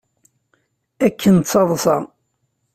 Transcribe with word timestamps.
Akken 1.05 1.35
d 1.39 1.45
taḍsa. 1.51 1.97